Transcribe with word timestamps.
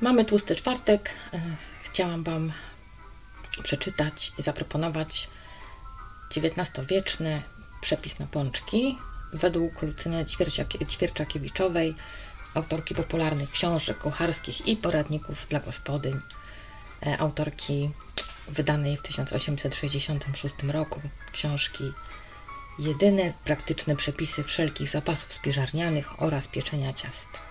Mamy 0.00 0.24
tłusty 0.24 0.56
czwartek. 0.56 1.10
E, 1.34 1.40
chciałam 1.82 2.24
Wam 2.24 2.52
przeczytać 3.62 4.32
i 4.38 4.42
zaproponować 4.42 5.28
XIX-wieczny 6.36 7.42
przepis 7.80 8.18
na 8.18 8.26
pączki 8.26 8.98
według 9.32 9.82
Lucyny 9.82 10.24
Ćwierczakiewiczowej, 10.88 11.94
autorki 12.54 12.94
popularnych 12.94 13.50
książek 13.50 13.98
kucharskich 13.98 14.68
i 14.68 14.76
poradników 14.76 15.46
dla 15.48 15.60
gospodyń, 15.60 16.20
e, 17.06 17.18
autorki 17.18 17.90
wydanej 18.48 18.96
w 18.96 19.02
1866 19.02 20.54
roku 20.72 21.00
książki 21.32 21.84
Jedyne 22.78 23.32
praktyczne 23.44 23.96
przepisy 23.96 24.44
wszelkich 24.44 24.88
zapasów 24.88 25.32
spiżarnianych 25.32 26.22
oraz 26.22 26.48
pieczenia 26.48 26.92
ciast. 26.92 27.45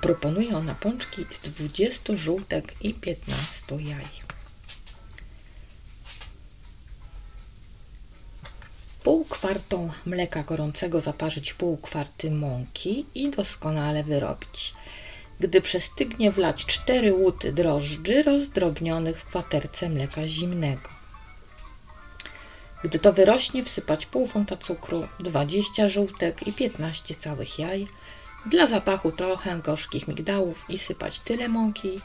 Proponuje 0.00 0.56
ona 0.56 0.74
pączki 0.74 1.26
z 1.30 1.40
20 1.40 2.16
żółtek 2.16 2.74
i 2.80 2.94
15 2.94 3.76
jaj. 3.80 4.08
Pół 9.02 9.24
kwartą 9.24 9.90
mleka 10.06 10.42
gorącego 10.42 11.00
zaparzyć 11.00 11.54
pół 11.54 11.76
kwarty 11.76 12.30
mąki 12.30 13.06
i 13.14 13.30
doskonale 13.30 14.04
wyrobić. 14.04 14.74
Gdy 15.40 15.60
przestygnie 15.60 16.30
wlać 16.30 16.66
4 16.66 17.12
łuty 17.12 17.52
drożdży 17.52 18.22
rozdrobnionych 18.22 19.20
w 19.20 19.24
kwaterce 19.24 19.88
mleka 19.88 20.28
zimnego. 20.28 20.88
Gdy 22.84 22.98
to 22.98 23.12
wyrośnie, 23.12 23.64
wsypać 23.64 24.06
pół 24.06 24.26
funta 24.26 24.56
cukru, 24.56 25.08
20 25.20 25.88
żółtek 25.88 26.46
i 26.46 26.52
15 26.52 27.14
całych 27.14 27.58
jaj, 27.58 27.86
dla 28.46 28.66
zapachu 28.66 29.12
trochę 29.12 29.58
gorzkich 29.58 30.08
migdałów 30.08 30.64
i 30.68 30.78
sypać 30.78 31.20
tyle 31.20 31.48
mąki, 31.48 32.00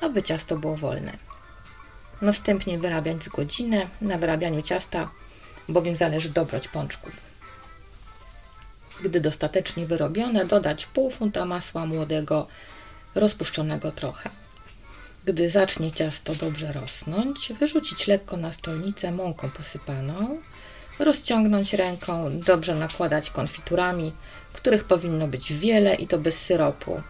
aby 0.00 0.22
ciasto 0.22 0.56
było 0.56 0.76
wolne. 0.76 1.12
Następnie 2.22 2.78
wyrabiać 2.78 3.24
z 3.24 3.28
godzinę 3.28 3.88
na 4.00 4.18
wyrabianiu 4.18 4.62
ciasta, 4.62 5.10
bowiem 5.68 5.96
zależy 5.96 6.30
dobroć 6.30 6.68
pączków. 6.68 7.24
Gdy 9.02 9.20
dostatecznie 9.20 9.86
wyrobione, 9.86 10.46
dodać 10.46 10.86
pół 10.86 11.10
funta 11.10 11.44
masła 11.44 11.86
młodego, 11.86 12.46
rozpuszczonego 13.14 13.92
trochę. 13.92 14.30
Gdy 15.24 15.50
zacznie 15.50 15.92
ciasto 15.92 16.34
dobrze 16.34 16.72
rosnąć, 16.72 17.52
wyrzucić 17.52 18.06
lekko 18.06 18.36
na 18.36 18.52
stolnicę 18.52 19.12
mąką 19.12 19.50
posypaną, 19.50 20.38
rozciągnąć 20.98 21.74
ręką, 21.74 22.40
dobrze 22.40 22.74
nakładać 22.74 23.30
konfiturami, 23.30 24.12
których 24.52 24.84
powinno 24.84 25.28
być 25.28 25.52
wiele 25.52 25.94
i 25.94 26.06
to 26.06 26.18
bez 26.18 26.42
syropu, 26.42 27.00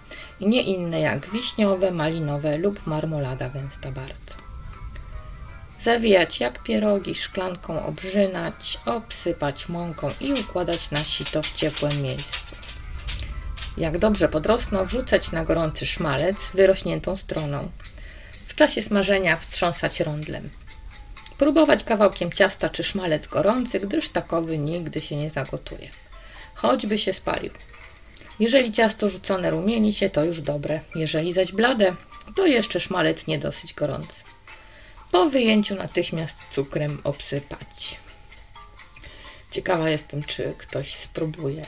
nie 0.41 0.63
inne 0.63 1.01
jak 1.01 1.31
wiśniowe, 1.31 1.91
malinowe 1.91 2.59
lub 2.59 2.87
marmolada 2.87 3.49
gęsta 3.49 3.91
bardzo. 3.91 4.47
Zawijać 5.79 6.41
jak 6.41 6.63
pierogi, 6.63 7.15
szklanką 7.15 7.87
obrzynać, 7.87 8.81
obsypać 8.87 9.69
mąką 9.69 10.11
i 10.21 10.33
układać 10.33 10.91
na 10.91 11.05
sito 11.05 11.43
w 11.43 11.53
ciepłym 11.53 12.03
miejscu. 12.03 12.57
Jak 13.79 13.99
dobrze 13.99 14.29
podrosną, 14.29 14.85
wrzucać 14.85 15.33
na 15.33 15.45
gorący 15.45 15.87
szmalec 15.87 16.51
wyrośniętą 16.55 17.17
stroną. 17.17 17.71
W 18.47 18.55
czasie 18.55 18.83
smażenia 18.83 19.37
wstrząsać 19.37 20.01
rondlem. 20.01 20.51
Próbować 21.39 21.85
kawałkiem 21.85 22.33
ciasta 22.33 22.69
czy 22.69 22.85
szmalec 22.85 23.27
gorący, 23.27 23.81
gdyż 23.81 24.09
takowy 24.09 24.59
nigdy 24.59 25.01
się 25.01 25.17
nie 25.17 25.31
zagotuje. 25.31 25.91
Choćby 26.55 26.99
się 26.99 27.13
spalił. 27.13 27.51
Jeżeli 28.41 28.73
ciasto 28.73 29.09
rzucone 29.09 29.51
rumieni 29.51 29.93
się, 29.93 30.11
to 30.11 30.25
już 30.25 30.41
dobre. 30.41 30.81
Jeżeli 30.95 31.33
zaś 31.33 31.53
blade, 31.53 31.95
to 32.37 32.47
jeszcze 32.47 32.81
szmalec 32.81 33.27
nie 33.27 33.39
dosyć 33.39 33.75
gorący. 33.75 34.25
Po 35.13 35.27
wyjęciu 35.27 35.75
natychmiast 35.75 36.47
cukrem 36.49 37.01
obsypać. 37.05 38.01
Ciekawa 39.51 39.91
jestem, 39.91 40.23
czy 40.23 40.55
ktoś 40.59 40.95
spróbuje 40.95 41.63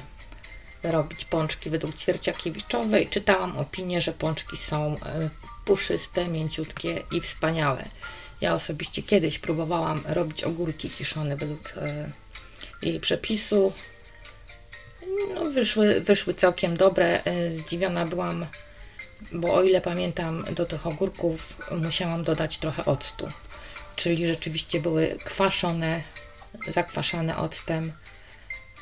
robić 0.83 1.25
pączki 1.25 1.71
według 1.71 1.97
Ćwierciakiewiczowej. 1.97 3.09
Czytałam 3.09 3.59
opinię, 3.59 4.01
że 4.01 4.13
pączki 4.13 4.57
są 4.57 4.97
e, 4.97 5.29
puszyste, 5.65 6.29
mięciutkie 6.29 7.03
i 7.13 7.21
wspaniałe. 7.21 7.85
Ja 8.41 8.55
osobiście 8.55 9.03
kiedyś 9.03 9.39
próbowałam 9.39 10.03
robić 10.07 10.45
ogórki 10.45 10.91
kiszone 10.91 11.37
według 11.37 11.73
e, 11.77 12.11
jej 12.83 13.01
przepisu. 13.01 13.73
No, 15.35 15.45
wyszły, 15.51 16.01
wyszły 16.01 16.35
całkiem 16.35 16.77
dobre. 16.77 17.25
E, 17.25 17.53
zdziwiona 17.53 18.07
byłam, 18.07 18.47
bo 19.33 19.55
o 19.55 19.63
ile 19.63 19.81
pamiętam, 19.81 20.45
do 20.51 20.67
tych 20.67 20.87
ogórków 20.87 21.71
musiałam 21.71 22.25
dodać 22.25 22.59
trochę 22.59 22.85
octu. 22.85 23.29
Czyli 23.97 24.27
rzeczywiście 24.27 24.81
były 24.81 25.17
kwaszone, 25.25 26.03
zakwaszane 26.69 27.37
octem, 27.37 27.93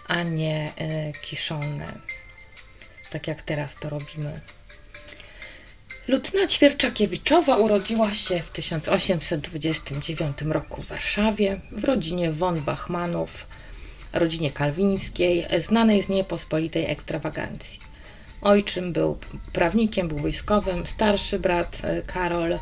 a 0.08 0.22
nie 0.22 0.72
e, 0.76 1.12
kiszone. 1.12 1.92
Tak 3.10 3.26
jak 3.26 3.42
teraz 3.42 3.74
to 3.74 3.90
robimy. 3.90 4.40
Ludna 6.08 6.46
Ćwierczakiewiczowa 6.46 7.56
urodziła 7.56 8.14
się 8.14 8.42
w 8.42 8.50
1829 8.50 10.42
roku 10.42 10.82
w 10.82 10.86
Warszawie 10.86 11.60
w 11.72 11.84
rodzinie 11.84 12.32
von 12.32 12.62
Bachmanów, 12.62 13.46
rodzinie 14.12 14.50
kalwińskiej, 14.50 15.46
znanej 15.58 16.02
z 16.02 16.08
niepospolitej 16.08 16.90
ekstrawagancji. 16.90 17.80
Ojczym 18.42 18.92
był 18.92 19.18
prawnikiem, 19.52 20.08
był 20.08 20.18
wojskowym, 20.18 20.86
starszy 20.86 21.38
brat 21.38 21.82
e, 21.84 22.02
Karol 22.02 22.58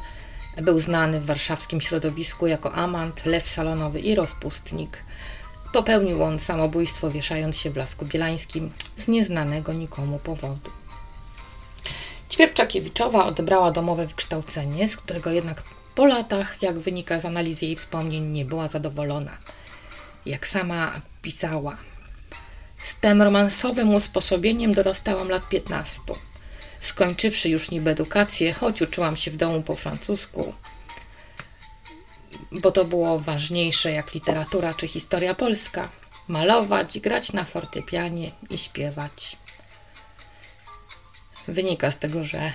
był 0.63 0.79
znany 0.79 1.21
w 1.21 1.27
warszawskim 1.27 1.81
środowisku 1.81 2.47
jako 2.47 2.73
amant, 2.73 3.27
lew 3.27 3.49
salonowy 3.49 4.01
i 4.01 4.15
rozpustnik. 4.15 5.05
Popełnił 5.73 6.23
on 6.23 6.39
samobójstwo 6.39 7.11
wieszając 7.11 7.57
się 7.57 7.71
w 7.71 7.77
Lasku 7.77 8.07
Bielańskim 8.07 8.73
z 8.97 9.09
nieznanego 9.09 9.73
nikomu 9.73 10.19
powodu. 10.19 10.84
Ćwierczakiewiczowa 12.35 13.27
odebrała 13.27 13.71
domowe 13.71 14.07
wykształcenie, 14.07 14.89
z 14.89 14.97
którego 14.97 15.31
jednak 15.31 15.63
po 15.95 16.07
latach, 16.07 16.63
jak 16.63 16.79
wynika 16.79 17.21
z 17.21 17.25
analizy 17.25 17.67
jej 17.67 17.77
wspomnień, 17.77 18.25
nie 18.25 18.45
była 18.45 18.69
zadowolona. 18.69 19.39
Jak 20.27 20.47
sama 20.47 21.01
pisała, 21.23 21.77
z 22.79 22.95
tym 22.95 23.23
romansowym 23.23 23.95
usposobieniem 23.95 24.75
dorastałam 24.75 25.29
lat 25.29 25.49
15. 25.49 26.01
Skończywszy 26.81 27.49
już 27.49 27.71
niby 27.71 27.91
edukację, 27.91 28.53
choć 28.53 28.83
uczyłam 28.83 29.17
się 29.17 29.31
w 29.31 29.37
domu 29.37 29.63
po 29.63 29.75
francusku, 29.75 30.55
bo 32.53 32.73
to 32.73 32.85
było 32.85 33.19
ważniejsze 33.19 33.93
jak 33.93 34.15
literatura 34.15 34.75
czy 34.75 34.89
historia 34.89 35.35
polska. 35.35 35.89
Malować, 36.29 36.99
grać 36.99 37.33
na 37.33 37.45
fortepianie 37.45 38.31
i 38.51 38.59
śpiewać. 38.59 39.37
Wynika 41.49 41.91
z 41.91 41.99
tego, 41.99 42.25
że 42.25 42.53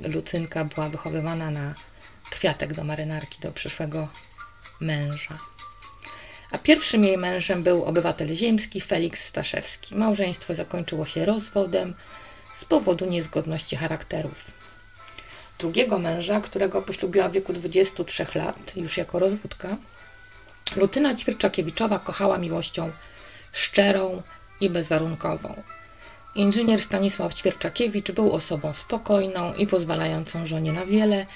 Lucynka 0.00 0.64
była 0.64 0.88
wychowywana 0.88 1.50
na 1.50 1.74
kwiatek 2.30 2.74
do 2.74 2.84
marynarki 2.84 3.40
do 3.40 3.52
przyszłego 3.52 4.08
męża. 4.80 5.38
A 6.50 6.58
pierwszym 6.58 7.04
jej 7.04 7.18
mężem 7.18 7.62
był 7.62 7.84
obywatel 7.84 8.34
ziemski 8.34 8.80
Felix 8.80 9.24
Staszewski. 9.24 9.94
Małżeństwo 9.94 10.54
zakończyło 10.54 11.06
się 11.06 11.24
rozwodem 11.24 11.94
z 12.54 12.64
powodu 12.64 13.06
niezgodności 13.06 13.76
charakterów. 13.76 14.50
Drugiego 15.58 15.98
męża, 15.98 16.40
którego 16.40 16.82
poślubiła 16.82 17.28
w 17.28 17.32
wieku 17.32 17.52
23 17.52 18.26
lat, 18.34 18.76
już 18.76 18.96
jako 18.96 19.18
rozwódka, 19.18 19.76
Lutyna 20.76 21.14
Ćwierczakiewiczowa 21.14 21.98
kochała 21.98 22.38
miłością 22.38 22.90
szczerą 23.52 24.22
i 24.60 24.70
bezwarunkową. 24.70 25.62
Inżynier 26.36 26.80
Stanisław 26.80 27.34
Ćwierczakiewicz 27.34 28.12
był 28.12 28.32
osobą 28.32 28.74
spokojną 28.74 29.54
i 29.54 29.66
pozwalającą 29.66 30.46
żonie 30.46 30.72
na 30.72 30.86
wiele, 30.86 31.26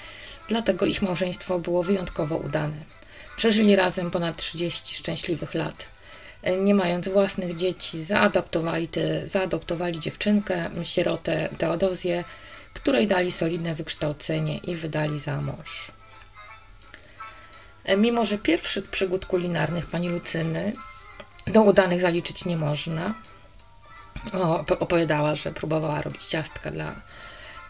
dlatego 0.47 0.85
ich 0.85 1.01
małżeństwo 1.01 1.59
było 1.59 1.83
wyjątkowo 1.83 2.37
udane. 2.37 2.77
Przeżyli 3.37 3.75
razem 3.75 4.11
ponad 4.11 4.37
30 4.37 4.95
szczęśliwych 4.95 5.53
lat. 5.53 5.89
Nie 6.61 6.75
mając 6.75 7.07
własnych 7.07 7.55
dzieci, 7.55 8.03
zaadoptowali, 8.03 8.87
te, 8.87 9.27
zaadoptowali 9.27 9.99
dziewczynkę, 9.99 10.69
sierotę 10.83 11.49
Teodozję, 11.57 12.23
której 12.73 13.07
dali 13.07 13.31
solidne 13.31 13.75
wykształcenie 13.75 14.57
i 14.57 14.75
wydali 14.75 15.19
za 15.19 15.41
mąż. 15.41 15.91
Mimo, 17.97 18.25
że 18.25 18.37
pierwszych 18.37 18.87
przygód 18.87 19.25
kulinarnych 19.25 19.85
pani 19.85 20.09
Lucyny 20.09 20.73
do 21.47 21.61
udanych 21.61 22.01
zaliczyć 22.01 22.45
nie 22.45 22.57
można, 22.57 23.13
opowiadała, 24.79 25.35
że 25.35 25.51
próbowała 25.51 26.01
robić 26.01 26.25
ciastka 26.25 26.71
dla 26.71 26.95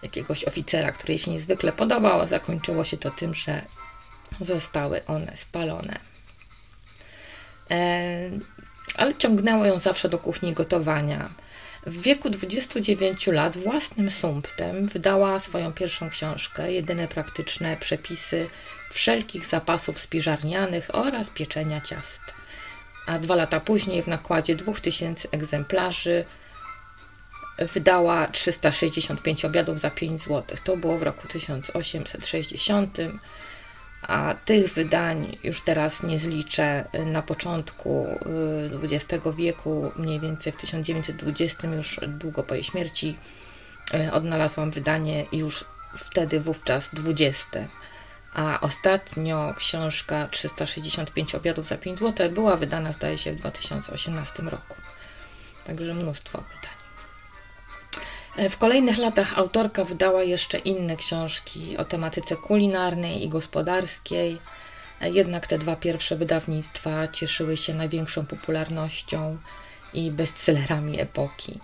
jakiegoś 0.04 0.44
oficera, 0.44 0.92
który 0.92 1.14
jej 1.14 1.20
się 1.20 1.32
niezwykle 1.32 1.72
podobał. 1.72 2.28
Zakończyło 2.28 2.84
się 2.84 2.98
to 2.98 3.12
tym, 3.12 3.34
że 3.34 3.62
zostały 4.42 5.06
one 5.06 5.38
spalone. 5.38 6.00
E, 7.72 8.30
ale 8.98 9.16
ciągnęło 9.16 9.66
ją 9.66 9.80
zawsze 9.80 10.10
do 10.10 10.18
kuchni 10.18 10.54
gotowania. 10.54 11.30
W 11.86 12.02
wieku 12.02 12.30
29 12.30 13.28
lat 13.28 13.58
własnym 13.58 14.12
sumptem 14.12 14.86
wydała 14.86 15.40
swoją 15.40 15.74
pierwszą 15.74 16.10
książkę, 16.10 16.72
jedyne 16.74 17.08
praktyczne 17.08 17.78
przepisy 17.78 18.50
wszelkich 18.92 19.46
zapasów 19.46 20.00
spiżarnianych 20.00 20.96
oraz 20.96 21.30
pieczenia 21.30 21.82
ciast. 21.82 22.22
A 23.06 23.20
dwa 23.20 23.36
lata 23.36 23.60
później 23.60 24.02
w 24.02 24.08
nakładzie 24.08 24.56
2000 24.56 25.28
egzemplarzy 25.32 26.26
wydała 27.58 28.28
365 28.28 29.46
obiadów 29.46 29.80
za 29.80 29.90
5 29.90 30.22
zł. 30.22 30.58
To 30.64 30.78
było 30.78 30.98
w 30.98 31.04
roku 31.04 31.28
1860 31.28 32.98
a 34.02 34.36
tych 34.46 34.74
wydań 34.74 35.38
już 35.44 35.62
teraz 35.62 36.04
nie 36.04 36.20
zliczę. 36.20 36.86
Na 37.06 37.22
początku 37.22 38.08
XX 38.84 39.26
y, 39.26 39.34
wieku, 39.34 39.92
mniej 39.96 40.20
więcej 40.20 40.54
w 40.54 40.58
1920, 40.58 41.68
już 41.68 42.00
długo 42.08 42.44
po 42.44 42.54
jej 42.54 42.64
śmierci, 42.64 43.18
y, 43.94 44.12
odnalazłam 44.12 44.72
wydanie 44.72 45.26
już 45.32 45.66
wtedy 45.98 46.40
wówczas 46.40 46.90
20. 46.94 47.48
A 48.34 48.60
ostatnio 48.62 49.54
książka 49.58 50.28
365 50.32 51.36
obiadów 51.36 51.68
za 51.68 51.78
5 51.78 52.00
zł 52.00 52.30
była 52.30 52.56
wydana, 52.56 52.92
zdaje 52.92 53.18
się, 53.18 53.34
w 53.34 53.36
2018 53.36 54.44
roku. 54.44 54.76
Także 55.66 55.94
mnóstwo 55.94 56.38
wydań. 56.38 56.72
E, 58.38 58.50
w 58.50 58.58
kolejnych 58.58 58.98
latach 58.98 59.40
autorka 59.40 59.84
wydała 59.84 60.24
jeszcze 60.24 60.58
inne 60.58 60.98
książki 60.98 61.78
o 61.78 61.86
tematyce 61.86 62.36
kulinarnej 62.36 63.24
i 63.24 63.30
gospodarskiej. 63.30 64.38
E, 65.02 65.10
jednak 65.10 65.48
te 65.48 65.60
dwa 65.60 65.76
pierwsze 65.76 66.16
wydawnictwa 66.16 67.08
cieszyły 67.08 67.58
się 67.58 67.74
największą 67.74 68.26
popularnością 68.26 69.38
i 69.94 70.12
bestsellerami 70.12 71.02
epoki. 71.02 71.60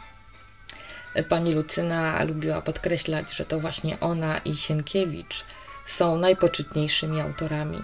E, 1.13 1.23
pani 1.23 1.53
Lucyna 1.53 2.23
lubiła 2.23 2.61
podkreślać, 2.61 3.33
że 3.33 3.45
to 3.45 3.59
właśnie 3.59 3.99
ona 3.99 4.37
i 4.37 4.55
Sienkiewicz 4.55 5.45
są 5.87 6.17
najpoczytniejszymi 6.17 7.21
autorami. 7.21 7.83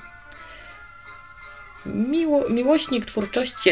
Miło, 1.86 2.50
miłośnik 2.50 3.06
twórczości 3.06 3.70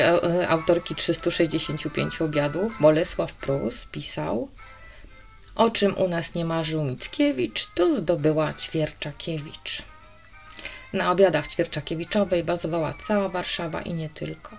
autorki 0.49 0.95
365 0.95 2.21
obiadów, 2.21 2.77
Bolesław 2.79 3.33
Prus, 3.33 3.85
pisał– 3.85 4.47
o 5.55 5.69
czym 5.69 5.97
u 5.97 6.07
nas 6.07 6.35
nie 6.35 6.45
marzył 6.45 6.83
Mickiewicz, 6.83 7.65
to 7.65 7.95
zdobyła 7.95 8.53
Ćwierczakiewicz. 8.53 9.83
Na 10.93 11.11
obiadach 11.11 11.47
Ćwierczakiewiczowej 11.47 12.43
bazowała 12.43 12.93
cała 13.07 13.29
Warszawa 13.29 13.81
i 13.81 13.93
nie 13.93 14.09
tylko. 14.09 14.57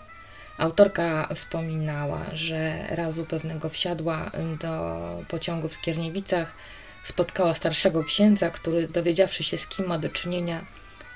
Autorka 0.59 1.29
wspominała, 1.35 2.21
że 2.33 2.87
razu 2.91 3.25
pewnego 3.25 3.69
wsiadła 3.69 4.31
do 4.61 5.01
pociągu 5.29 5.69
w 5.69 5.75
Skierniewicach, 5.75 6.55
spotkała 7.05 7.55
starszego 7.55 8.05
księdza, 8.05 8.51
który 8.51 8.89
dowiedziawszy 8.89 9.45
się 9.45 9.59
z 9.59 9.67
kim 9.67 9.87
ma 9.87 9.99
do 9.99 10.09
czynienia, 10.09 10.65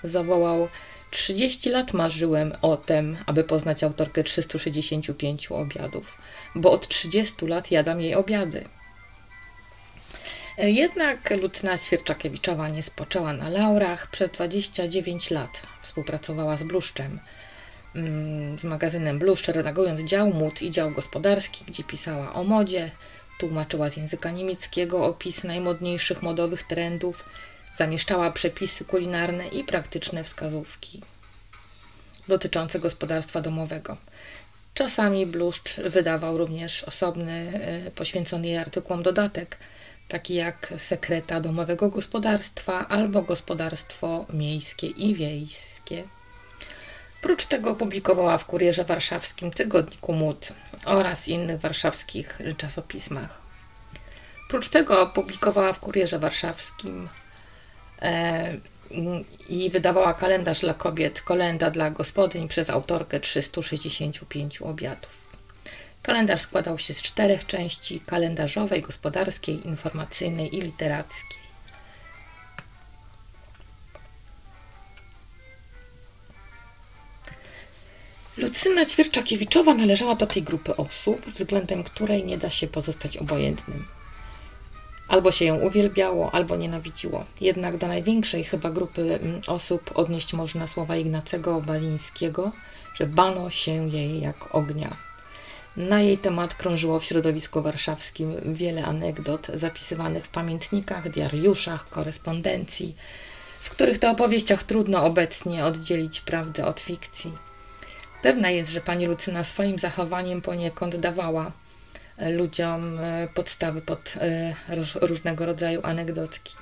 zawołał 0.04 0.68
30 1.10 1.70
lat 1.70 1.92
marzyłem 1.92 2.52
o 2.62 2.76
tym, 2.76 3.16
aby 3.26 3.44
poznać 3.44 3.84
autorkę 3.84 4.24
365 4.24 5.48
obiadów, 5.50 6.18
bo 6.54 6.70
od 6.70 6.88
30 6.88 7.46
lat 7.46 7.70
jadam 7.70 8.00
jej 8.00 8.14
obiady. 8.14 8.64
Jednak 10.58 11.30
Lucyna 11.30 11.76
Świerczakiewiczowa 11.76 12.68
nie 12.68 12.82
spoczęła 12.82 13.32
na 13.32 13.48
laurach. 13.48 14.10
Przez 14.10 14.30
29 14.30 15.30
lat 15.30 15.62
współpracowała 15.82 16.56
z 16.56 16.62
Bluszczem, 16.62 17.18
mm, 17.94 18.58
z 18.58 18.64
magazynem 18.64 19.18
Bluszcz, 19.18 19.48
redagując 19.48 20.00
dział 20.00 20.32
mód 20.32 20.62
i 20.62 20.70
dział 20.70 20.90
gospodarski, 20.90 21.64
gdzie 21.68 21.84
pisała 21.84 22.32
o 22.32 22.44
modzie, 22.44 22.90
tłumaczyła 23.38 23.90
z 23.90 23.96
języka 23.96 24.30
niemieckiego 24.30 25.04
opis 25.04 25.44
najmodniejszych 25.44 26.22
modowych 26.22 26.62
trendów, 26.62 27.24
zamieszczała 27.76 28.30
przepisy 28.30 28.84
kulinarne 28.84 29.48
i 29.48 29.64
praktyczne 29.64 30.24
wskazówki 30.24 31.02
dotyczące 32.28 32.78
gospodarstwa 32.78 33.40
domowego. 33.40 33.96
Czasami 34.74 35.26
Bluszcz 35.26 35.76
wydawał 35.76 36.38
również 36.38 36.84
osobny, 36.84 37.60
e, 37.86 37.90
poświęcony 37.90 38.46
jej 38.46 38.58
artykułom 38.58 39.02
dodatek– 39.02 39.56
taki 40.08 40.34
jak 40.34 40.74
sekreta 40.76 41.40
domowego 41.40 41.88
gospodarstwa 41.88 42.88
albo 42.88 43.22
gospodarstwo 43.22 44.26
miejskie 44.32 44.86
i 44.86 45.14
wiejskie. 45.14 46.04
Prócz 47.26 47.46
tego 47.46 47.74
publikowała 47.74 48.38
w 48.38 48.44
Kurierze 48.44 48.84
Warszawskim 48.84 49.50
Tygodniku 49.50 50.12
Mód 50.12 50.52
oraz 50.84 51.28
innych 51.28 51.60
warszawskich 51.60 52.38
czasopismach. 52.56 53.42
Prócz 54.48 54.68
tego 54.68 55.06
publikowała 55.06 55.72
w 55.72 55.80
Kurierze 55.80 56.18
Warszawskim 56.18 57.08
e, 58.02 58.56
i 59.48 59.70
wydawała 59.70 60.14
kalendarz 60.14 60.60
dla 60.60 60.74
kobiet, 60.74 61.22
kolenda 61.22 61.70
dla 61.70 61.90
gospodyń 61.90 62.48
przez 62.48 62.70
autorkę 62.70 63.20
365 63.20 64.62
obiadów. 64.62 65.26
Kalendarz 66.02 66.40
składał 66.40 66.78
się 66.78 66.94
z 66.94 67.02
czterech 67.02 67.46
części: 67.46 68.00
kalendarzowej, 68.00 68.82
gospodarskiej, 68.82 69.66
informacyjnej 69.66 70.56
i 70.56 70.60
literackiej. 70.60 71.45
Lucyna 78.38 78.86
Ćwierczakiewiczowa 78.86 79.74
należała 79.74 80.14
do 80.14 80.26
tej 80.26 80.42
grupy 80.42 80.76
osób, 80.76 81.26
względem 81.26 81.84
której 81.84 82.24
nie 82.24 82.38
da 82.38 82.50
się 82.50 82.66
pozostać 82.66 83.16
obojętnym. 83.16 83.84
Albo 85.08 85.32
się 85.32 85.44
ją 85.44 85.56
uwielbiało, 85.56 86.34
albo 86.34 86.56
nienawidziło. 86.56 87.24
Jednak 87.40 87.76
do 87.76 87.86
największej 87.86 88.44
chyba 88.44 88.70
grupy 88.70 89.18
mm, 89.22 89.40
osób 89.46 89.90
odnieść 89.94 90.32
można 90.32 90.66
słowa 90.66 90.96
Ignacego 90.96 91.60
Balińskiego, 91.60 92.52
że 92.94 93.06
bano 93.06 93.50
się 93.50 93.88
jej 93.88 94.20
jak 94.20 94.54
ognia. 94.54 94.96
Na 95.76 96.00
jej 96.00 96.18
temat 96.18 96.54
krążyło 96.54 97.00
w 97.00 97.04
środowisku 97.04 97.62
warszawskim 97.62 98.36
wiele 98.44 98.84
anegdot 98.84 99.46
zapisywanych 99.54 100.24
w 100.24 100.28
pamiętnikach, 100.28 101.10
diariuszach, 101.10 101.88
korespondencji, 101.88 102.96
w 103.60 103.70
których 103.70 103.98
to 103.98 104.10
opowieściach 104.10 104.62
trudno 104.62 105.04
obecnie 105.04 105.64
oddzielić 105.64 106.20
prawdę 106.20 106.66
od 106.66 106.80
fikcji. 106.80 107.45
Pewna 108.22 108.50
jest, 108.50 108.70
że 108.70 108.80
pani 108.80 109.06
Lucyna 109.06 109.44
swoim 109.44 109.78
zachowaniem 109.78 110.42
poniekąd 110.42 110.96
dawała 110.96 111.52
e, 112.16 112.30
ludziom 112.30 112.98
e, 112.98 113.28
podstawy 113.34 113.82
pod 113.82 114.14
e, 114.20 114.54
różnego 115.00 115.46
rodzaju 115.46 115.80
anegdotki. 115.82 116.54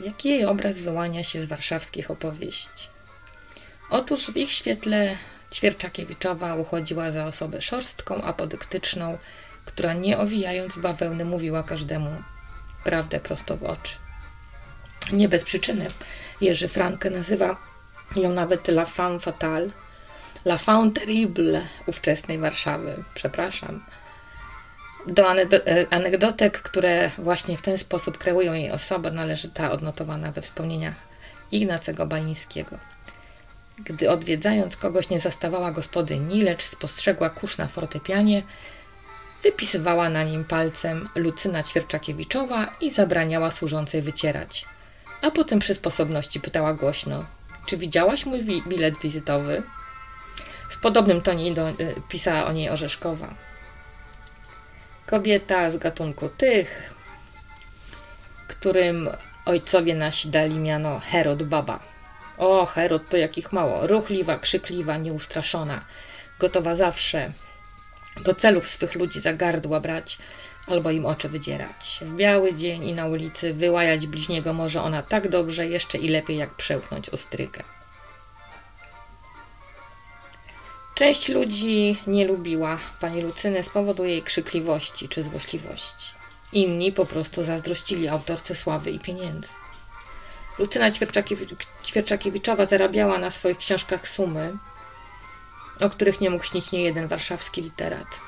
Jaki 0.00 0.28
jej 0.28 0.44
obraz 0.44 0.78
wyłania 0.78 1.22
się 1.22 1.40
z 1.40 1.44
warszawskich 1.44 2.10
opowieści? 2.10 2.88
Otóż 3.90 4.30
w 4.30 4.36
ich 4.36 4.52
świetle 4.52 5.16
Ćwierczakiewiczowa 5.52 6.54
uchodziła 6.54 7.10
za 7.10 7.26
osobę 7.26 7.62
szorstką, 7.62 8.22
apodyktyczną, 8.22 9.18
która 9.64 9.94
nie 9.94 10.18
owijając 10.18 10.78
bawełny 10.78 11.24
mówiła 11.24 11.62
każdemu 11.62 12.10
prawdę 12.84 13.20
prosto 13.20 13.56
w 13.56 13.64
oczy. 13.64 13.96
Nie 15.12 15.28
bez 15.28 15.44
przyczyny 15.44 15.86
Jerzy 16.40 16.68
Franke 16.68 17.10
nazywa 17.10 17.56
ją 18.16 18.32
nawet 18.32 18.68
la 18.68 18.86
femme 18.86 19.18
fatale, 19.20 19.68
la 20.44 20.58
femme 20.58 20.90
terrible 20.90 21.66
ówczesnej 21.86 22.38
Warszawy. 22.38 23.04
Przepraszam. 23.14 23.84
Do 25.06 25.28
anegdotek, 25.90 26.62
które 26.62 27.10
właśnie 27.18 27.56
w 27.56 27.62
ten 27.62 27.78
sposób 27.78 28.18
kreują 28.18 28.52
jej 28.52 28.70
osobę, 28.70 29.10
należy 29.10 29.48
ta 29.48 29.72
odnotowana 29.72 30.32
we 30.32 30.42
wspomnieniach 30.42 30.94
Ignacego 31.52 32.06
Balińskiego. 32.06 32.78
Gdy 33.78 34.10
odwiedzając 34.10 34.76
kogoś 34.76 35.10
nie 35.10 35.20
zastawała 35.20 35.70
gospodyni, 35.70 36.42
lecz 36.42 36.62
spostrzegła 36.62 37.30
kurz 37.30 37.58
na 37.58 37.66
fortepianie, 37.66 38.42
wypisywała 39.42 40.10
na 40.10 40.24
nim 40.24 40.44
palcem 40.44 41.08
Lucyna 41.14 41.62
Ćwierczakiewiczowa 41.62 42.66
i 42.80 42.90
zabraniała 42.90 43.50
służącej 43.50 44.02
wycierać. 44.02 44.66
A 45.22 45.30
potem 45.30 45.58
przy 45.58 45.74
sposobności 45.74 46.40
pytała 46.40 46.74
głośno, 46.74 47.24
czy 47.66 47.76
widziałaś 47.76 48.26
mój 48.26 48.62
bilet 48.68 48.94
wizytowy? 49.02 49.62
W 50.70 50.80
podobnym 50.80 51.20
tonie 51.20 51.54
do, 51.54 51.68
y, 51.68 51.74
pisała 52.08 52.46
o 52.46 52.52
niej 52.52 52.70
Orzeszkowa. 52.70 53.34
Kobieta 55.06 55.70
z 55.70 55.76
gatunku 55.76 56.28
tych, 56.28 56.94
którym 58.48 59.10
ojcowie 59.44 59.94
nasi 59.94 60.28
dali 60.28 60.58
miano 60.58 61.00
Herod 61.00 61.42
Baba. 61.42 61.80
O, 62.38 62.66
Herod 62.66 63.08
to 63.08 63.16
jakich 63.16 63.52
mało. 63.52 63.86
Ruchliwa, 63.86 64.38
krzykliwa, 64.38 64.96
nieustraszona. 64.96 65.84
Gotowa 66.38 66.76
zawsze 66.76 67.32
do 68.24 68.34
celów 68.34 68.68
swych 68.68 68.94
ludzi 68.94 69.20
za 69.20 69.32
gardła 69.32 69.80
brać 69.80 70.18
albo 70.66 70.90
im 70.90 71.06
oczy 71.06 71.28
wydzierać. 71.28 72.00
W 72.02 72.16
biały 72.16 72.54
dzień 72.54 72.84
i 72.84 72.94
na 72.94 73.06
ulicy 73.06 73.54
wyłajać 73.54 74.06
bliźniego 74.06 74.52
może 74.52 74.82
ona 74.82 75.02
tak 75.02 75.28
dobrze, 75.28 75.66
jeszcze 75.66 75.98
i 75.98 76.08
lepiej 76.08 76.36
jak 76.36 76.50
przełknąć 76.50 77.08
ostrykę. 77.08 77.62
Część 81.00 81.28
ludzi 81.28 81.96
nie 82.06 82.26
lubiła 82.26 82.78
pani 83.00 83.22
Lucyny 83.22 83.62
z 83.62 83.68
powodu 83.68 84.04
jej 84.04 84.22
krzykliwości 84.22 85.08
czy 85.08 85.22
złośliwości. 85.22 86.14
Inni 86.52 86.92
po 86.92 87.06
prostu 87.06 87.42
zazdrościli 87.42 88.08
autorce 88.08 88.54
sławy 88.54 88.90
i 88.90 88.98
pieniędzy. 88.98 89.48
Lucyna 90.58 90.90
Ćwierczakiewiczowa 91.84 92.64
zarabiała 92.64 93.18
na 93.18 93.30
swoich 93.30 93.58
książkach 93.58 94.08
sumy, 94.08 94.52
o 95.80 95.90
których 95.90 96.20
nie 96.20 96.30
mógł 96.30 96.44
śnić 96.44 96.72
jeden 96.72 97.08
warszawski 97.08 97.62
literat. 97.62 98.20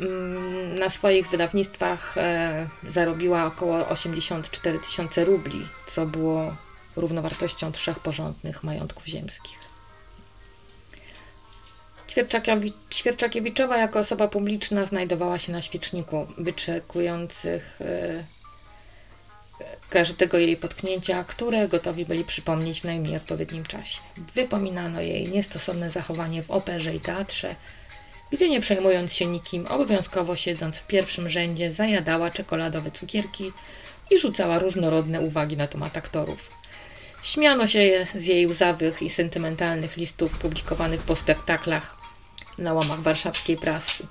Mm, 0.00 0.74
na 0.74 0.90
swoich 0.90 1.28
wydawnictwach 1.28 2.18
e, 2.18 2.68
zarobiła 2.88 3.44
około 3.44 3.88
84 3.88 4.78
tysiące 4.78 5.24
rubli, 5.24 5.68
co 5.86 6.06
było 6.06 6.56
równowartością 6.96 7.72
trzech 7.72 7.98
porządnych 7.98 8.64
majątków 8.64 9.06
ziemskich. 9.06 9.75
Ćwierczakiewiczowa 12.90 13.76
jako 13.76 13.98
osoba 13.98 14.28
publiczna 14.28 14.86
znajdowała 14.86 15.38
się 15.38 15.52
na 15.52 15.62
świeczniku 15.62 16.26
wyczekujących 16.38 17.78
e, 17.80 18.24
każdego 19.90 20.38
jej 20.38 20.56
potknięcia, 20.56 21.24
które 21.24 21.68
gotowi 21.68 22.06
byli 22.06 22.24
przypomnieć 22.24 22.80
w 22.80 22.84
najmniej 22.84 23.16
odpowiednim 23.16 23.64
czasie. 23.64 24.00
Wypominano 24.34 25.00
jej 25.00 25.28
niestosowne 25.28 25.90
zachowanie 25.90 26.42
w 26.42 26.50
operze 26.50 26.94
i 26.94 27.00
teatrze, 27.00 27.54
gdzie 28.32 28.48
nie 28.48 28.60
przejmując 28.60 29.12
się 29.12 29.26
nikim, 29.26 29.66
obowiązkowo 29.66 30.36
siedząc 30.36 30.78
w 30.78 30.86
pierwszym 30.86 31.28
rzędzie, 31.28 31.72
zajadała 31.72 32.30
czekoladowe 32.30 32.90
cukierki 32.90 33.52
i 34.10 34.18
rzucała 34.18 34.58
różnorodne 34.58 35.20
uwagi 35.20 35.56
na 35.56 35.66
temat 35.66 35.96
aktorów. 35.96 36.50
Śmiano 37.22 37.66
się 37.66 38.06
z 38.14 38.26
jej 38.26 38.46
łzawych 38.46 39.02
i 39.02 39.10
sentymentalnych 39.10 39.96
listów 39.96 40.38
publikowanych 40.38 41.02
po 41.02 41.16
spektaklach 41.16 41.95
na 42.58 42.72
łamach 42.72 43.00
warszawskiej 43.00 43.56
prasy. 43.56 44.06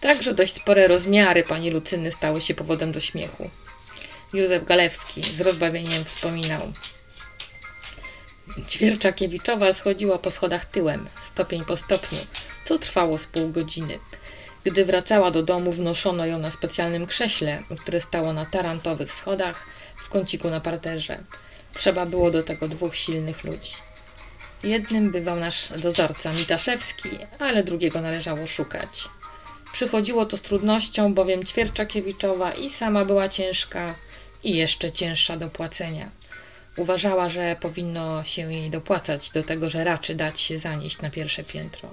Także 0.00 0.34
dość 0.34 0.54
spore 0.54 0.88
rozmiary 0.88 1.42
pani 1.42 1.70
Lucyny 1.70 2.12
stały 2.12 2.40
się 2.40 2.54
powodem 2.54 2.92
do 2.92 3.00
śmiechu. 3.00 3.50
Józef 4.32 4.64
Galewski 4.64 5.22
z 5.22 5.40
rozbawieniem 5.40 6.04
wspominał. 6.04 6.72
Ćwierczakiewiczowa 8.68 9.72
schodziła 9.72 10.18
po 10.18 10.30
schodach 10.30 10.64
tyłem, 10.64 11.08
stopień 11.22 11.64
po 11.64 11.76
stopniu, 11.76 12.18
co 12.64 12.78
trwało 12.78 13.18
z 13.18 13.26
pół 13.26 13.48
godziny. 13.48 13.98
Gdy 14.64 14.84
wracała 14.84 15.30
do 15.30 15.42
domu, 15.42 15.72
wnoszono 15.72 16.26
ją 16.26 16.38
na 16.38 16.50
specjalnym 16.50 17.06
krześle, 17.06 17.62
które 17.80 18.00
stało 18.00 18.32
na 18.32 18.46
tarantowych 18.46 19.12
schodach 19.12 19.66
w 19.96 20.08
kąciku 20.08 20.50
na 20.50 20.60
parterze. 20.60 21.18
Trzeba 21.74 22.06
było 22.06 22.30
do 22.30 22.42
tego 22.42 22.68
dwóch 22.68 22.96
silnych 22.96 23.44
ludzi. 23.44 23.87
Jednym 24.64 25.10
bywał 25.10 25.36
nasz 25.36 25.68
dozorca 25.78 26.32
Mitaszewski, 26.32 27.10
ale 27.38 27.64
drugiego 27.64 28.00
należało 28.00 28.46
szukać. 28.46 29.08
Przychodziło 29.72 30.26
to 30.26 30.36
z 30.36 30.42
trudnością, 30.42 31.14
bowiem 31.14 31.44
Ćwierczakiewiczowa 31.44 32.52
i 32.52 32.70
sama 32.70 33.04
była 33.04 33.28
ciężka, 33.28 33.94
i 34.44 34.56
jeszcze 34.56 34.92
cięższa 34.92 35.36
do 35.36 35.48
płacenia. 35.48 36.10
Uważała, 36.76 37.28
że 37.28 37.56
powinno 37.60 38.24
się 38.24 38.52
jej 38.52 38.70
dopłacać 38.70 39.30
do 39.30 39.42
tego, 39.42 39.70
że 39.70 39.84
raczy 39.84 40.14
dać 40.14 40.40
się 40.40 40.58
zanieść 40.58 41.00
na 41.00 41.10
pierwsze 41.10 41.44
piętro. 41.44 41.88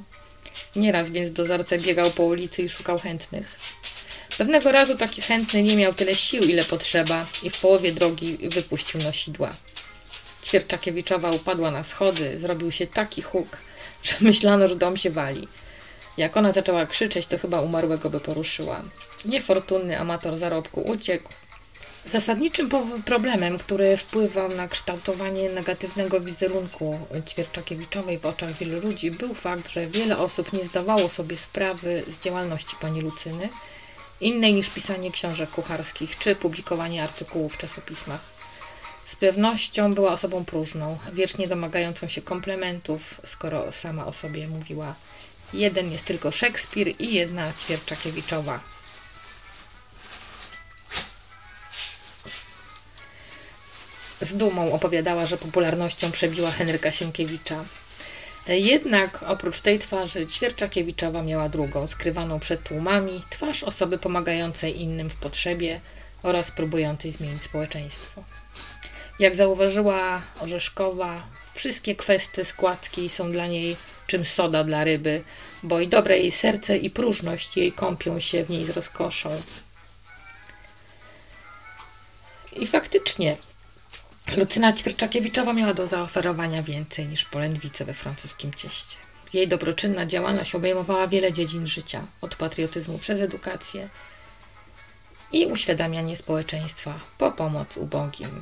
Nieraz 0.75 1.09
więc 1.09 1.31
dozorca 1.31 1.77
biegał 1.77 2.11
po 2.11 2.23
ulicy 2.23 2.61
i 2.61 2.69
szukał 2.69 2.99
chętnych. 2.99 3.59
Pewnego 4.37 4.71
razu 4.71 4.97
taki 4.97 5.21
chętny 5.21 5.63
nie 5.63 5.75
miał 5.75 5.93
tyle 5.93 6.15
sił, 6.15 6.43
ile 6.43 6.63
potrzeba 6.63 7.25
i 7.43 7.49
w 7.49 7.57
połowie 7.57 7.91
drogi 7.91 8.37
wypuścił 8.37 9.01
nosidła. 9.01 9.53
Ćwierczakiewiczowa 10.45 11.29
upadła 11.31 11.71
na 11.71 11.83
schody, 11.83 12.39
zrobił 12.39 12.71
się 12.71 12.87
taki 12.87 13.21
huk, 13.21 13.57
że 14.03 14.15
myślano, 14.21 14.67
że 14.67 14.75
dom 14.75 14.97
się 14.97 15.09
wali. 15.09 15.47
Jak 16.17 16.37
ona 16.37 16.51
zaczęła 16.51 16.85
krzyczeć, 16.85 17.27
to 17.27 17.37
chyba 17.37 17.61
umarłego 17.61 18.09
by 18.09 18.19
poruszyła. 18.19 18.81
Niefortunny 19.25 19.99
amator 19.99 20.37
zarobku 20.37 20.81
uciekł, 20.81 21.29
Zasadniczym 22.05 22.69
problemem, 23.05 23.57
który 23.57 23.97
wpływał 23.97 24.49
na 24.49 24.67
kształtowanie 24.67 25.49
negatywnego 25.49 26.21
wizerunku 26.21 26.99
Ćwierczakiewiczowej 27.27 28.19
w 28.19 28.25
oczach 28.25 28.51
wielu 28.51 28.81
ludzi, 28.81 29.11
był 29.11 29.33
fakt, 29.33 29.69
że 29.69 29.87
wiele 29.87 30.17
osób 30.17 30.53
nie 30.53 30.65
zdawało 30.65 31.09
sobie 31.09 31.37
sprawy 31.37 32.03
z 32.07 32.19
działalności 32.19 32.75
pani 32.81 33.01
Lucyny, 33.01 33.49
innej 34.21 34.53
niż 34.53 34.69
pisanie 34.69 35.11
książek 35.11 35.49
kucharskich 35.49 36.17
czy 36.17 36.35
publikowanie 36.35 37.03
artykułów 37.03 37.53
w 37.53 37.57
czasopismach. 37.57 38.34
Z 39.05 39.15
pewnością 39.15 39.93
była 39.93 40.11
osobą 40.11 40.45
próżną, 40.45 40.97
wiecznie 41.13 41.47
domagającą 41.47 42.07
się 42.07 42.21
komplementów, 42.21 43.21
skoro 43.25 43.71
sama 43.71 44.05
o 44.05 44.13
sobie 44.13 44.47
mówiła. 44.47 44.95
Jeden 45.53 45.91
jest 45.91 46.05
tylko 46.05 46.31
Szekspir 46.31 46.87
i 46.99 47.13
jedna 47.13 47.53
Ćwierczakiewiczowa. 47.53 48.59
z 54.21 54.37
dumą 54.37 54.73
opowiadała, 54.73 55.25
że 55.25 55.37
popularnością 55.37 56.11
przebiła 56.11 56.51
Henryka 56.51 56.91
Sienkiewicza. 56.91 57.65
Jednak 58.47 59.23
oprócz 59.27 59.61
tej 59.61 59.79
twarzy 59.79 60.27
Ćwierczakiewiczowa 60.27 61.23
miała 61.23 61.49
drugą, 61.49 61.87
skrywaną 61.87 62.39
przed 62.39 62.63
tłumami, 62.63 63.23
twarz 63.29 63.63
osoby 63.63 63.97
pomagającej 63.97 64.81
innym 64.81 65.09
w 65.09 65.15
potrzebie 65.15 65.81
oraz 66.23 66.51
próbującej 66.51 67.11
zmienić 67.11 67.43
społeczeństwo. 67.43 68.23
Jak 69.19 69.35
zauważyła 69.35 70.21
Orzeszkowa, 70.39 71.27
wszystkie 71.53 71.95
kwestie 71.95 72.45
składki 72.45 73.09
są 73.09 73.31
dla 73.31 73.47
niej 73.47 73.77
czym 74.07 74.25
soda 74.25 74.63
dla 74.63 74.83
ryby, 74.83 75.23
bo 75.63 75.79
i 75.79 75.87
dobre 75.87 76.17
jej 76.17 76.31
serce 76.31 76.77
i 76.77 76.89
próżność 76.89 77.57
jej 77.57 77.71
kąpią 77.71 78.19
się 78.19 78.43
w 78.43 78.49
niej 78.49 78.65
z 78.65 78.69
rozkoszą. 78.69 79.41
I 82.51 82.67
faktycznie 82.67 83.37
Lucyna 84.37 84.73
Ćwierczakiewiczowa 84.73 85.53
miała 85.53 85.73
do 85.73 85.87
zaoferowania 85.87 86.63
więcej 86.63 87.07
niż 87.07 87.25
polędwice 87.25 87.85
we 87.85 87.93
francuskim 87.93 88.53
cieście. 88.53 88.97
Jej 89.33 89.47
dobroczynna 89.47 90.05
działalność 90.05 90.55
obejmowała 90.55 91.07
wiele 91.07 91.33
dziedzin 91.33 91.67
życia, 91.67 92.05
od 92.21 92.35
patriotyzmu 92.35 92.99
przez 92.99 93.21
edukację 93.21 93.89
i 95.31 95.45
uświadamianie 95.45 96.15
społeczeństwa 96.17 96.99
po 97.17 97.31
pomoc 97.31 97.77
ubogim. 97.77 98.41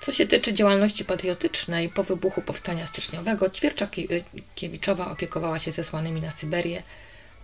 Co 0.00 0.12
się 0.12 0.26
tyczy 0.26 0.54
działalności 0.54 1.04
patriotycznej, 1.04 1.88
po 1.88 2.04
wybuchu 2.04 2.42
powstania 2.42 2.86
styczniowego 2.86 3.50
Ćwierczakiewiczowa 3.50 5.10
opiekowała 5.10 5.58
się 5.58 5.70
zesłanymi 5.70 6.20
na 6.20 6.30
Syberię 6.30 6.82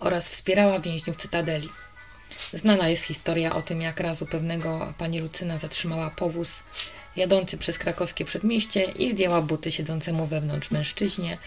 oraz 0.01 0.29
wspierała 0.29 0.81
więźniów 0.81 1.17
Cytadeli. 1.17 1.69
Znana 2.53 2.89
jest 2.89 3.05
historia 3.05 3.55
o 3.55 3.63
tym, 3.63 3.83
jak 3.83 4.01
razu 4.01 4.27
pewnego 4.27 4.95
pani 4.99 5.21
Lucyna 5.21 5.59
zatrzymała 5.59 6.11
powóz 6.11 6.63
jadący 7.17 7.59
przez 7.59 7.79
krakowskie 7.79 8.25
przedmieście 8.25 8.83
i 8.83 9.11
zdjęła 9.11 9.43
buty 9.43 9.71
siedzącemu 9.71 10.27
wewnątrz 10.27 10.71
mężczyźnie, 10.71 11.39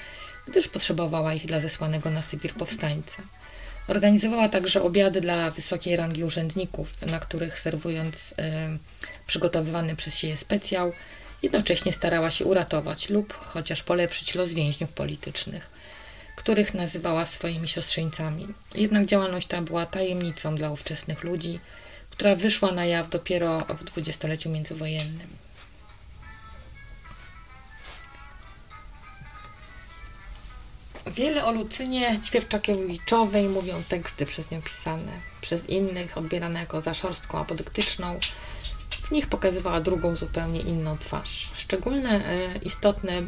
gdyż 0.48 0.68
potrzebowała 0.68 1.34
ich 1.34 1.46
dla 1.46 1.60
zesłanego 1.60 2.10
na 2.10 2.22
Sybir 2.22 2.54
powstańca. 2.54 3.24
Organizowała 3.90 4.50
także 4.50 4.82
obiady 4.82 5.22
dla 5.22 5.52
wysokiej 5.52 5.96
rangi 5.96 6.24
urzędników, 6.24 7.02
na 7.02 7.20
których 7.20 7.60
serwując 7.60 8.34
e, 8.38 8.78
przygotowywany 9.28 9.96
przez 9.96 10.18
siebie 10.18 10.38
specjał, 10.38 10.94
jednocześnie 11.44 11.94
starała 11.94 12.32
się 12.32 12.46
uratować 12.46 13.10
lub 13.10 13.34
chociaż 13.34 13.84
polepszyć 13.84 14.36
los 14.36 14.54
więźniów 14.54 14.92
politycznych 14.92 15.80
których 16.40 16.74
nazywała 16.74 17.26
swoimi 17.26 17.68
siostrzeńcami. 17.68 18.48
Jednak 18.76 19.06
działalność 19.06 19.48
ta 19.48 19.62
była 19.62 19.86
tajemnicą 19.86 20.56
dla 20.56 20.70
ówczesnych 20.70 21.24
ludzi, 21.24 21.60
która 22.10 22.36
wyszła 22.36 22.72
na 22.72 22.86
jaw 22.86 23.10
dopiero 23.10 23.60
w 23.60 23.84
dwudziestoleciu 23.84 24.50
międzywojennym. 24.50 25.28
Wiele 31.20 31.46
o 31.46 31.52
Lucynie 31.52 32.20
Ćwierczakiewiczowej 32.24 33.50
mówią 33.50 33.84
teksty 33.90 34.26
przez 34.26 34.52
nią 34.52 34.62
pisane, 34.62 35.12
przez 35.42 35.70
innych 35.70 36.18
odbierane 36.18 36.60
jako 36.60 36.82
za 36.82 36.94
szorstką 36.94 37.40
apodyktyczną. 37.40 38.20
W 39.04 39.12
nich 39.12 39.28
pokazywała 39.28 39.82
drugą, 39.82 40.16
zupełnie 40.16 40.60
inną 40.62 40.98
twarz. 40.98 41.50
Szczególne, 41.54 42.26
e, 42.26 42.58
istotne 42.58 43.24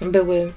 były 0.00 0.52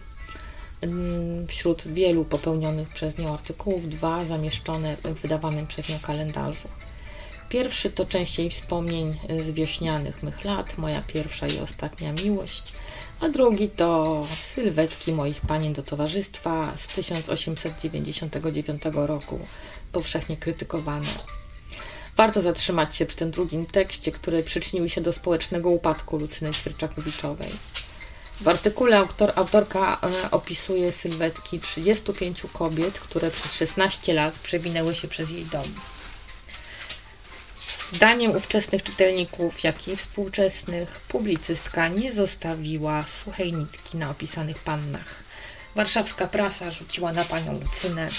wśród 1.48 1.88
wielu 1.88 2.26
popełnionych 2.26 2.90
przez 2.90 3.18
nią 3.18 3.34
artykułów 3.34 3.90
dwa 3.90 4.26
zamieszczone 4.26 4.98
w 5.04 5.22
wydawanym 5.22 5.68
przez 5.68 5.90
nią 5.90 6.00
kalendarzu. 6.00 6.68
Pierwszy 7.50 7.90
to 7.90 8.06
częściej 8.06 8.50
wspomnień 8.50 9.20
z 9.40 9.52
wiośnianych 9.52 10.24
mych 10.24 10.44
lat, 10.44 10.78
moja 10.78 11.02
pierwsza 11.02 11.48
i 11.48 11.60
ostatnia 11.60 12.14
miłość, 12.24 12.74
a 13.20 13.30
drugi 13.30 13.70
to 13.70 14.28
sylwetki 14.42 15.14
moich 15.14 15.42
panien 15.42 15.74
do 15.74 15.84
towarzystwa 15.84 16.74
z 16.78 16.88
1899 16.88 18.82
roku, 18.94 19.40
powszechnie 19.92 20.38
krytykowane. 20.38 21.06
Warto 22.18 22.42
zatrzymać 22.42 22.96
się 22.96 23.06
przy 23.06 23.18
tym 23.18 23.32
drugim 23.32 23.66
tekście, 23.66 24.12
który 24.12 24.44
przyczynił 24.44 24.90
się 24.90 25.02
do 25.02 25.14
społecznego 25.14 25.70
upadku 25.70 26.18
Lucyny 26.18 26.54
Świerczakowiczowej. 26.54 27.50
W 28.42 28.48
artykule 28.48 28.98
autor, 28.98 29.34
autorka 29.36 29.98
e, 30.04 30.32
opisuje 30.32 30.92
sylwetki 30.92 31.60
35 31.60 32.44
kobiet, 32.54 33.00
które 33.00 33.32
przez 33.32 33.54
16 33.54 34.14
lat 34.14 34.40
przewinęły 34.40 34.96
się 34.96 35.08
przez 35.08 35.30
jej 35.30 35.46
dom. 35.46 35.64
Zdaniem 37.94 38.36
ówczesnych 38.36 38.84
czytelników, 38.84 39.64
jak 39.64 39.88
i 39.88 39.96
współczesnych, 39.96 41.00
publicystka 41.08 41.88
nie 41.88 42.12
zostawiła 42.12 43.04
suchej 43.04 43.54
nitki 43.54 43.98
na 43.98 44.10
opisanych 44.10 44.60
pannach. 44.60 45.24
Warszawska 45.76 46.28
prasa 46.28 46.72
rzuciła 46.72 47.14
na 47.14 47.26
panią 47.26 47.60
Lucynę 47.60 48.10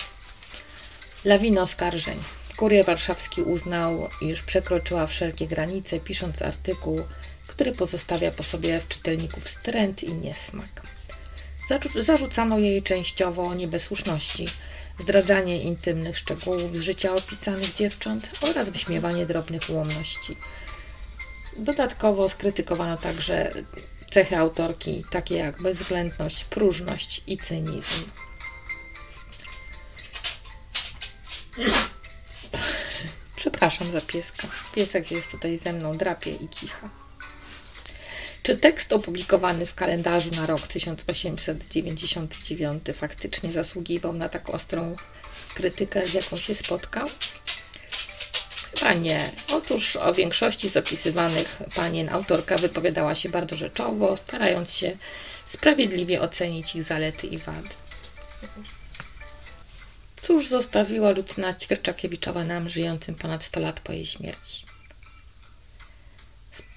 lawinę 1.25 1.63
oskarżeń. 1.63 2.19
Kurier 2.57 2.87
warszawski 2.87 3.43
uznał, 3.43 4.09
iż 4.21 4.43
przekroczyła 4.43 5.07
wszelkie 5.07 5.47
granice, 5.47 6.01
pisząc 6.01 6.43
artykuł, 6.43 7.01
który 7.47 7.73
pozostawia 7.73 8.31
po 8.31 8.43
sobie 8.43 8.81
w 8.81 8.89
czytelników 8.89 9.45
wstręt 9.45 10.03
i 10.03 10.15
niesmak. 10.15 10.83
Zarzucano 11.97 12.59
jej 12.59 12.83
częściowo 12.83 13.55
niebesłuszności, 13.55 14.47
zdradzanie 15.01 15.63
intymnych 15.63 16.19
szczegółów 16.19 16.77
z 16.77 16.81
życia 16.81 17.15
opisanych 17.15 17.73
dziewcząt 17.73 18.31
oraz 18.41 18.71
wyśmiewanie 18.71 19.27
drobnych 19.27 19.71
ułomności. 19.71 20.37
Dodatkowo 21.57 22.29
skrytykowano 22.29 22.97
także 22.97 23.53
cechy 24.11 24.37
autorki, 24.37 25.05
takie 25.11 25.35
jak 25.35 25.63
bezwzględność, 25.63 26.45
próżność 26.45 27.23
i 27.27 27.39
cynizm. 27.39 28.05
Przepraszam 33.37 33.93
za 33.93 34.01
pieska. 34.01 34.49
Piesek 34.75 35.11
jest 35.11 35.31
tutaj 35.31 35.59
ze 35.59 35.73
mną, 35.73 35.97
drapie 35.97 36.31
i 36.31 36.49
kicha. 36.49 36.89
Czy 38.51 38.57
tekst 38.57 38.93
opublikowany 38.93 39.67
w 39.67 39.75
kalendarzu 39.75 40.31
na 40.31 40.47
rok 40.47 40.67
1899 40.67 42.85
faktycznie 42.95 43.53
zasługiwał 43.53 44.13
na 44.13 44.29
tak 44.29 44.51
ostrą 44.51 44.97
krytykę, 45.55 46.09
z 46.09 46.15
jaką 46.15 46.39
się 46.39 46.55
spotkał? 46.55 47.09
Chyba 48.75 48.93
nie. 48.93 49.31
Otóż 49.53 49.97
o 49.97 50.15
większości 50.15 50.69
zapisywanych 50.69 51.63
panien 51.75 52.09
autorka 52.09 52.57
wypowiadała 52.57 53.15
się 53.15 53.29
bardzo 53.29 53.57
rzeczowo, 53.57 54.17
starając 54.17 54.75
się 54.75 54.97
sprawiedliwie 55.45 56.21
ocenić 56.21 56.77
ich 56.77 56.83
zalety 56.83 57.27
i 57.27 57.39
wady. 57.39 57.69
Cóż 60.21 60.49
zostawiła 60.49 61.11
Lucyna 61.11 61.55
Ćwierczakiewiczowa 61.55 62.45
nam, 62.45 62.69
żyjącym 62.69 63.15
ponad 63.15 63.45
100 63.45 63.61
lat 63.61 63.81
po 63.81 63.93
jej 63.93 64.07
śmierci? 64.07 64.70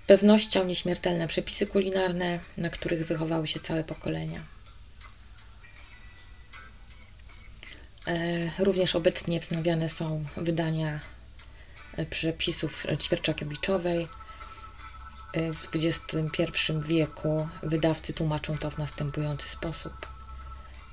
Pewnością 0.07 0.65
nieśmiertelne 0.65 1.27
przepisy 1.27 1.67
kulinarne, 1.67 2.39
na 2.57 2.69
których 2.69 3.07
wychowały 3.07 3.47
się 3.47 3.59
całe 3.59 3.83
pokolenia. 3.83 4.43
E, 8.07 8.63
również 8.63 8.95
obecnie 8.95 9.39
wznawiane 9.39 9.89
są 9.89 10.25
wydania 10.37 10.99
e, 11.97 12.05
przepisów 12.05 12.87
Ćwierczakiewiczowej. 13.01 14.07
E, 15.33 15.53
w 15.53 15.69
XXI 15.75 16.73
wieku 16.81 17.47
wydawcy 17.63 18.13
tłumaczą 18.13 18.57
to 18.57 18.71
w 18.71 18.77
następujący 18.77 19.49
sposób. 19.49 19.93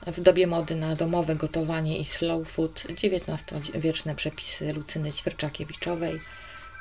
W 0.07 0.21
dobie 0.21 0.47
mody 0.47 0.77
na 0.77 0.97
domowe 0.97 1.37
gotowanie 1.37 1.99
i 1.99 2.05
slow 2.05 2.49
food 2.49 2.87
XIX-wieczne 2.91 4.15
przepisy 4.15 4.73
Lucyny 4.73 5.13
Ćwierczakiewiczowej 5.13 6.21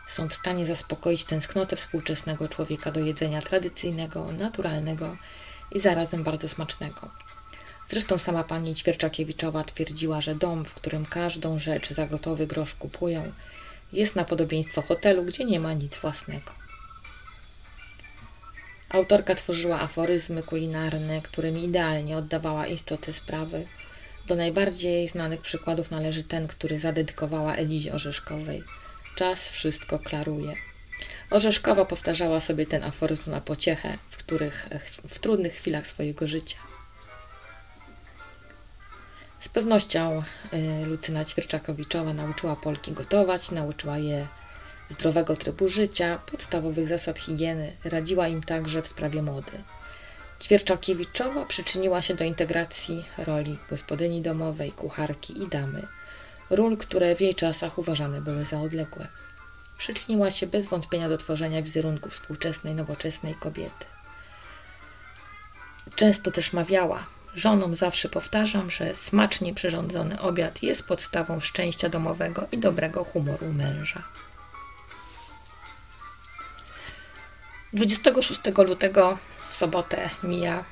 są 0.10 0.30
w 0.30 0.34
stanie 0.34 0.66
zaspokoić 0.66 1.26
tęsknotę 1.26 1.76
współczesnego 1.76 2.48
człowieka 2.48 2.92
do 2.92 3.00
jedzenia 3.00 3.42
tradycyjnego, 3.42 4.32
naturalnego 4.32 5.18
i 5.72 5.80
zarazem 5.80 6.24
bardzo 6.24 6.50
smacznego. 6.50 7.10
Zresztą 7.90 8.18
sama 8.18 8.44
pani 8.44 8.76
Ćwierczakiewiczowa 8.76 9.64
twierdziła, 9.64 10.22
że 10.22 10.36
dom, 10.36 10.66
w 10.66 10.74
którym 10.74 11.06
każdą 11.06 11.60
rzecz 11.60 11.94
za 11.94 12.08
gotowy 12.08 12.48
grosz 12.48 12.74
kupują, 12.74 13.32
jest 13.94 14.16
na 14.16 14.26
podobieństwo 14.26 14.82
hotelu, 14.82 15.24
gdzie 15.24 15.46
nie 15.46 15.60
ma 15.60 15.74
nic 15.74 15.98
własnego. 15.98 16.52
Autorka 18.90 19.36
tworzyła 19.36 19.80
aforyzmy 19.80 20.44
kulinarne, 20.44 21.22
którymi 21.22 21.64
idealnie 21.64 22.18
oddawała 22.18 22.68
istotę 22.68 23.14
sprawy. 23.14 23.66
Do 24.28 24.36
najbardziej 24.36 25.08
znanych 25.08 25.42
przykładów 25.42 25.92
należy 25.92 26.24
ten, 26.24 26.48
który 26.48 26.80
zadedykowała 26.80 27.56
Elizie 27.56 27.94
Orzeszkowej. 27.94 28.64
Czas 29.20 29.50
wszystko 29.50 30.00
klaruje. 30.00 30.54
Orzeszkowa 31.30 31.86
powtarzała 31.86 32.40
sobie 32.40 32.66
ten 32.66 32.84
aforyzm 32.84 33.32
na 33.32 33.42
pociechę, 33.42 33.98
w, 34.10 34.18
których, 34.18 34.70
w 35.10 35.20
trudnych 35.20 35.54
chwilach 35.54 35.88
swojego 35.88 36.28
życia. 36.28 36.58
Z 39.40 39.50
pewnością 39.50 40.24
y, 40.84 40.86
Lucyna 40.86 41.26
Ćwierczakowiczowa 41.26 42.14
nauczyła 42.14 42.56
Polki 42.56 42.92
gotować, 42.92 43.52
nauczyła 43.52 43.98
je 43.98 44.28
zdrowego 44.90 45.36
trybu 45.36 45.68
życia, 45.68 46.20
podstawowych 46.32 46.88
zasad 46.88 47.20
higieny, 47.20 47.74
radziła 47.84 48.28
im 48.28 48.44
także 48.44 48.82
w 48.82 48.88
sprawie 48.88 49.22
mody. 49.22 49.64
Ćwierczakiewiczowa 50.42 51.46
przyczyniła 51.46 52.02
się 52.02 52.14
do 52.14 52.24
integracji 52.24 53.06
roli 53.18 53.58
gospodyni 53.70 54.22
domowej, 54.22 54.72
kucharki 54.72 55.44
i 55.44 55.48
damy, 55.48 55.88
ról, 56.50 56.78
które 56.78 57.16
w 57.16 57.22
jej 57.22 57.36
czasach 57.36 57.78
uważane 57.78 58.22
były 58.22 58.46
za 58.46 58.62
odległe. 58.62 59.08
Przyczyniła 59.78 60.32
się 60.32 60.48
bez 60.48 60.66
wątpienia 60.66 61.10
do 61.10 61.18
tworzenia 61.18 61.62
wizerunku 61.62 62.10
współczesnej, 62.10 62.76
nowoczesnej 62.76 63.36
kobiety. 63.36 63.86
Często 65.96 66.32
też 66.32 66.54
mawiała, 66.54 67.06
żonom 67.36 67.76
zawsze 67.76 68.10
powtarzam, 68.10 68.72
że 68.72 68.96
smacznie 68.96 69.54
przyrządzony 69.54 70.20
obiad 70.20 70.64
jest 70.64 70.84
podstawą 70.88 71.40
szczęścia 71.40 71.90
domowego 71.90 72.48
i 72.52 72.58
dobrego 72.58 73.04
humoru 73.04 73.54
męża. 73.54 74.04
26 77.74 78.40
lutego 78.58 79.18
w 79.50 79.56
sobotę 79.56 80.10
mija 80.24 80.64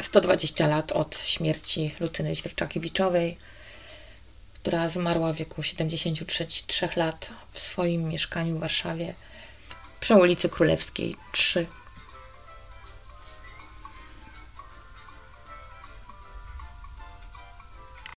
120 0.00 0.66
lat 0.66 0.92
od 0.92 1.18
śmierci 1.18 1.94
Lucyny 2.00 2.36
Świerczakiewiczowej, 2.36 3.38
która 4.68 4.88
zmarła 4.88 5.32
w 5.32 5.36
wieku 5.36 5.62
73 5.62 6.88
lat 6.96 7.30
w 7.52 7.58
swoim 7.58 8.08
mieszkaniu 8.08 8.56
w 8.56 8.60
Warszawie 8.60 9.14
przy 10.00 10.14
ulicy 10.14 10.48
Królewskiej 10.48 11.16
3. 11.32 11.66